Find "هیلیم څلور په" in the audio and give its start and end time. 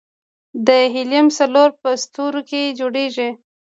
0.93-1.89